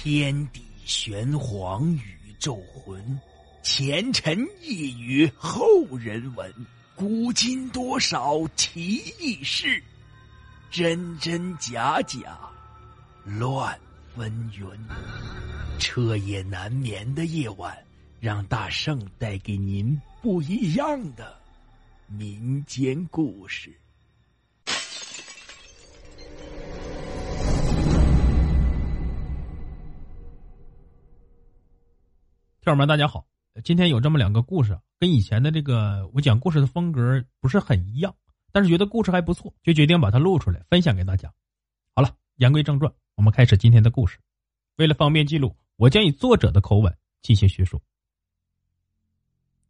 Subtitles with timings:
[0.00, 3.20] 天地玄黄，宇宙浑，
[3.64, 5.58] 前尘一语后
[5.98, 6.54] 人闻，
[6.94, 9.82] 古今多少奇异事，
[10.70, 12.38] 真真假假，
[13.24, 13.76] 乱
[14.14, 14.70] 纷纭。
[15.80, 17.76] 彻夜难眠的夜晚，
[18.20, 21.36] 让大圣带给您不一样的
[22.06, 23.76] 民间故事。
[32.68, 33.24] 朋友们，大家好！
[33.64, 38.14] 今天有这么两个故事，跟以前的这个我讲故事的风格不是很一样，
[38.52, 41.32] 但是觉得故事还不错，就决定把它录出来分享给大家。
[41.94, 44.18] 好了，言归正传，我们开始今天的故事。
[44.76, 47.80] 为了方便记录，我将以作者的口吻进行叙述。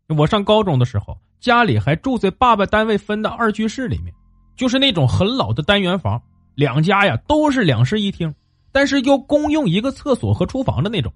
[0.08, 4.12] 我上高中的时候，家里还住在爸爸单位分的二居室里面，
[4.56, 6.20] 就是那种很老的单元房，
[6.56, 8.34] 两家呀都是两室一厅，
[8.72, 11.14] 但是又共用一个厕所和厨房的那种。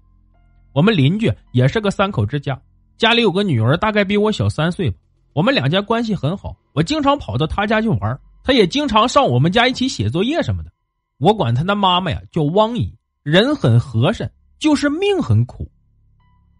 [0.73, 2.59] 我们邻居也是个三口之家，
[2.97, 4.97] 家里有个女儿，大概比我小三岁吧。
[5.33, 10.71] 我们两家关系很好，我经常跑到他家去玩，他也经常上我们家一起写作业什么的。
[11.19, 14.29] 我管他的妈妈呀叫汪姨，人很和善，
[14.59, 15.69] 就是命很苦。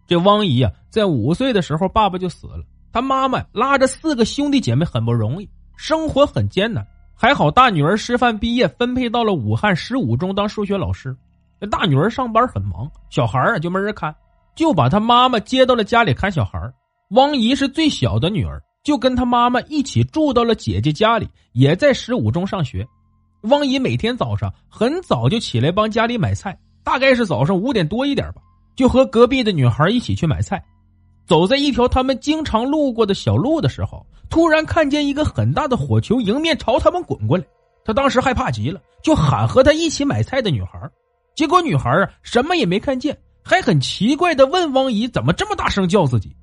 [0.06, 6.86] 这汪姨呀，在五岁的时候爸爸就死了，她妈妈拉着四个兄弟姐妹很不容易，生活很艰难。
[7.16, 11.16] 还好大女儿师范毕业，分配到了武汉十五中当数学老师。
[11.66, 14.14] 大女儿上班很忙，小孩啊就没人看，
[14.54, 16.58] 就把他妈妈接到了家里看小孩。
[17.10, 22.86] 汪姨是最小的女儿，就跟他妈妈一起住到了姐姐家里，也在十五中上学。
[23.42, 28.40] 汪姨每天早上很早就起来帮家里买菜，大概是早上五点多一点吧，
[28.74, 30.62] 就和隔壁的女孩一起去买菜。
[31.26, 37.44] 走在一条他们经常路过的小路的时候，突然看见一个很大的火球迎面朝他们滚过来，
[37.84, 40.80] 他当时害怕极了，就喊和他一起买菜的女孩。
[41.34, 46.34] 结果女孩啊什么也没看见，还很奇怪的问汪姨怎么这么大声叫自己。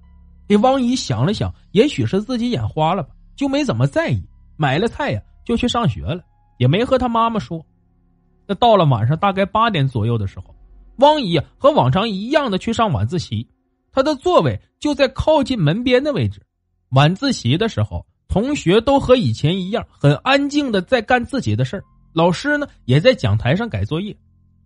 [0.47, 4.21] 这汪姨想了想，也许是自己眼花了吧，就没怎么在意，
[4.57, 6.21] 买了菜呀就去上学了，
[6.57, 7.65] 也没和他妈妈说。
[8.47, 10.53] 那到了晚上大概八点左右的时候，
[10.97, 13.47] 汪姨和往常一样的去上晚自习，
[13.93, 16.41] 她的座位就在靠近门边的位置。
[16.89, 24.13] 晚自习的时候，同学都和以前一样很安静的在干自己的事儿，老师呢也在讲台上改作业。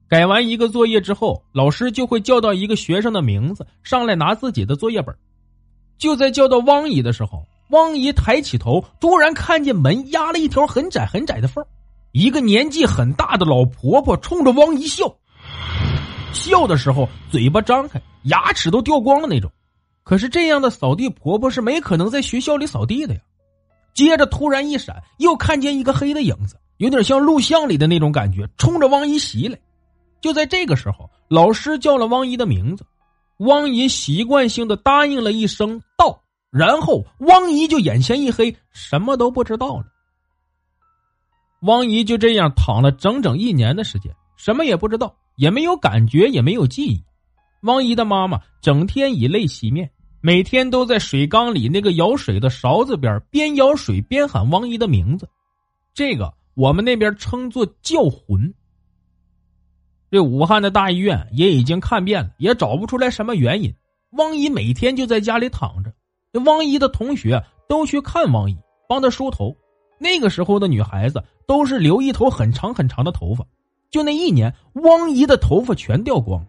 [0.07, 5.15] 改完一个作业之后，老师就会叫到一个学生的名字上来拿自己的作业本。
[5.97, 11.65] 就在叫到汪姨的时候，汪姨抬起头，突然看见门压了一条很窄很窄的缝，
[12.11, 15.15] 一个年纪很大的老婆婆冲着汪姨笑，
[16.33, 19.51] 笑的时候嘴巴张开，牙齿都掉光了那种。
[20.03, 23.19] 可是这样的扫地婆婆是没可能在学校里扫地的呀。
[23.95, 29.57] 接着突然一闪，又看见一个黑的影子，有点像录像里的那种感觉，冲着汪姨袭来。
[30.21, 32.85] 就在这个时候，老师叫了汪姨的名字，
[33.37, 39.85] 汪姨习惯性的答应了一声“到”，然后汪姨就眼前一黑，什么都不知道了。
[41.61, 47.03] 汪姨就这样躺了整整一年的时间，什么也不知道，也没有感觉，也没有记忆。
[47.61, 49.89] 汪姨的妈妈整天以泪洗面，
[50.21, 55.27] 每天都在水缸里那个舀水的勺子边边舀水边喊汪姨的名字，
[55.93, 58.53] 这个我们那边称作叫魂。
[60.15, 63.75] 这武汉的大医院也已经看遍了，也找不出来什么原因。
[64.11, 65.91] 汪姨每天就在家里躺着。
[66.31, 68.55] 这汪姨的同学都去看汪姨，
[68.87, 69.53] 帮她梳头。
[69.99, 73.45] 那个时候的女孩子都是留一头很长很长的头发，
[73.91, 76.41] 就那一年，汪姨的头发全掉光。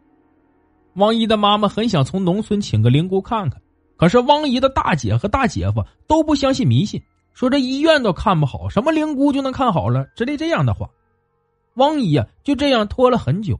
[0.94, 3.60] 汪姨的妈妈很想从农村请个灵姑看看，
[3.97, 7.03] 可是汪姨的大姐和大姐夫都不相信迷信，
[7.34, 10.88] 说这医院都看不好，什么灵姑就能看好了之类这样的话。
[11.77, 13.59] 汪姨呀，就这样拖了很久，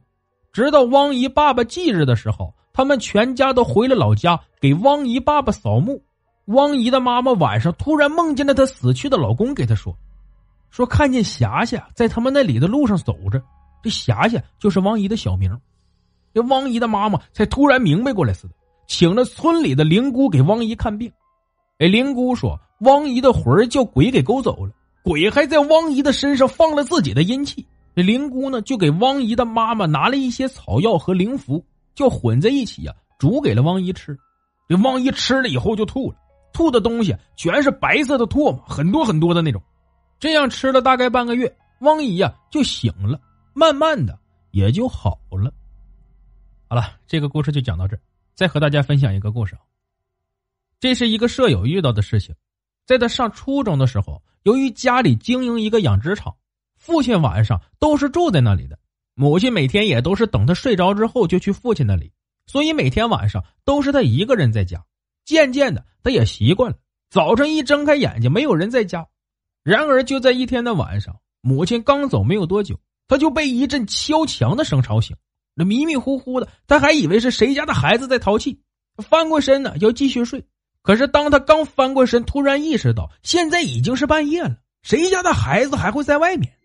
[0.51, 6.01] 直到汪姨爸爸忌日的时候，他们全家都回了老家给汪姨爸爸扫墓。
[6.45, 9.95] 汪姨的妈妈晚上突然梦见了她死去的老公，给她说，
[10.69, 13.41] 说看见霞霞在他们那里的路上走着，
[13.83, 15.59] 这霞霞就是汪姨的小名。
[16.33, 18.53] 这汪姨的妈妈才突然明白过来似的，
[18.87, 21.11] 请了村里的灵姑给汪姨看病。
[21.79, 24.71] 哎，灵姑说，汪姨的魂叫鬼给勾走了，
[25.03, 27.65] 鬼还在汪姨的身上放了自己的阴气。
[27.97, 31.65] 这灵姑呢，就给汪姨的妈妈拿了一些草药和灵符，
[31.95, 34.15] 就混在一起呀，煮给了汪姨吃。
[34.69, 36.17] 这汪姨吃了以后就吐了，
[36.53, 39.59] 吐的东西全是白色的唾沫，很多很多的那种。
[40.19, 43.19] 这样吃了大概半个月，汪姨呀就醒了，
[43.55, 44.15] 慢慢的
[44.51, 45.51] 也就好了。
[46.69, 47.97] 好了，这个故事就讲到这。
[48.35, 49.57] 再和大家分享一个故事，
[50.79, 52.35] 这是一个舍友遇到的事情。
[52.85, 56.35] 在他上初中的时候，由于家里经营一个养殖场。
[56.87, 58.79] 父亲晚上都是住在那里的，
[59.13, 62.13] 母亲每天也都是等他睡着之后就去父亲那里，
[62.45, 64.81] 所以每天晚上都是他一个人在家。
[65.25, 66.77] 渐渐的，他也习惯了
[67.09, 69.05] 早晨一睁开眼睛没有人在家。
[69.65, 72.79] 然而就在一天的晚上，母亲刚走没有多久，
[73.09, 75.13] 他就被一阵敲墙的声吵醒。
[75.55, 78.61] 那迷迷糊糊的，他还以为是谁家的孩子在淘气，
[79.03, 80.45] 翻过身呢要继续睡。
[80.81, 86.56] 可是当他刚翻过身，突然意识到现在已经是半夜了，谁家的孩子还会在外面？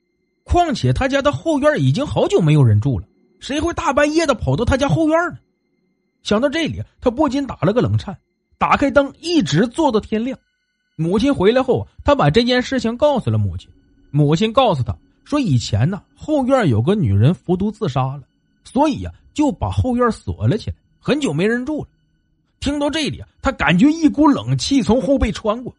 [0.44, 3.06] 况且他家的后院已经好久没有人住了，
[3.40, 5.38] 谁会大半夜的跑到他家后院呢？
[6.22, 8.16] 想到这里，他不禁打了个冷颤，
[8.58, 10.38] 打开灯，一直坐到天亮。
[10.96, 13.68] 母亲回来后，他把这件事情告诉了母亲。
[14.10, 18.22] 母亲告诉他说：“以前呢，后院有个女人服毒自杀了，
[18.62, 21.88] 所以呀，就把后院锁了起来，很久没人住了。”
[22.60, 25.74] 听到这里，他感觉一股冷气从后背穿过。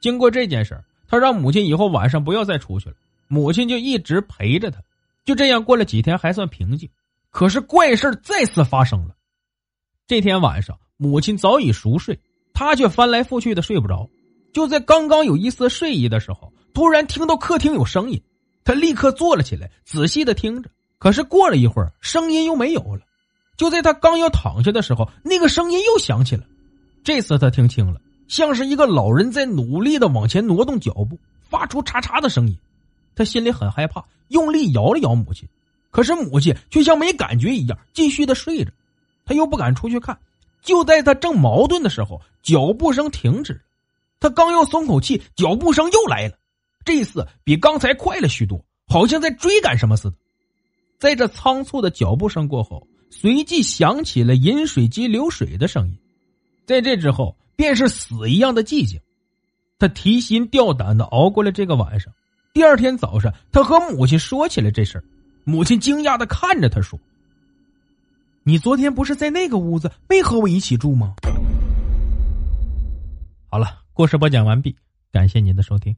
[0.00, 0.78] 经过这件事
[1.08, 2.96] 他让母亲以后晚上不要再出去了。
[3.28, 4.80] 母亲就一直陪着他，
[5.24, 6.88] 就这样过了几天，还算平静。
[7.30, 9.14] 可是怪事再次发生了。
[10.06, 12.18] 这天晚上，母亲早已熟睡，
[12.54, 14.08] 他却翻来覆去的睡不着。
[14.52, 18.22] 就在刚刚有一丝睡意的时候，突然听到客厅有声音，
[18.64, 20.70] 他立刻坐了起来，仔细的听着。
[20.98, 23.02] 可是过了一会儿，声音又没有了。
[23.58, 26.44] 就在他刚要躺下的时候，那个声音又响起了。
[27.04, 32.56] 这次他听清了，像是一个老人在努力的往前挪动脚步，发出嚓嚓的声音。
[33.16, 35.48] 他心里很害怕，用力摇了摇母亲，
[35.90, 38.70] 可是母亲却像没感觉一样，继续的睡着。
[39.24, 40.16] 他又不敢出去看，
[40.62, 43.60] 就在他正矛盾的时候，脚步声停止了。
[44.20, 46.34] 他刚要松口气，脚步声又来了，
[46.84, 50.16] 这次比刚才快了许多，好像在追赶什么似的。
[50.98, 55.98] 在这仓促的脚步声过后，随即响起了饮水机流水的声音。
[56.66, 59.00] 在这之后，便是死一样的寂静。
[59.78, 62.12] 他提心吊胆的熬过了这个晚上。
[62.56, 65.04] 第二天早上，他和母亲说起了这事儿。
[65.44, 66.98] 母亲惊讶的看着他说
[68.44, 71.14] ：“你昨天不是在那个屋子没和我一起住吗？”
[73.52, 74.74] 好了，故事播讲完毕，
[75.12, 75.94] 感谢您的收听。